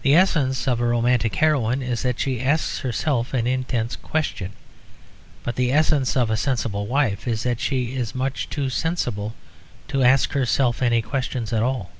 The 0.00 0.14
essence 0.16 0.66
of 0.66 0.80
a 0.80 0.86
romantic 0.86 1.34
heroine 1.34 1.82
is 1.82 2.00
that 2.02 2.18
she 2.18 2.40
asks 2.40 2.78
herself 2.78 3.34
an 3.34 3.46
intense 3.46 3.94
question; 3.94 4.52
but 5.42 5.56
the 5.56 5.70
essence 5.70 6.16
of 6.16 6.30
a 6.30 6.36
sensible 6.38 6.86
wife 6.86 7.28
is 7.28 7.42
that 7.42 7.60
she 7.60 7.94
is 7.94 8.14
much 8.14 8.48
too 8.48 8.70
sensible 8.70 9.34
to 9.88 10.02
ask 10.02 10.32
herself 10.32 10.80
any 10.80 11.02
questions 11.02 11.52
at 11.52 11.62
all. 11.62 11.90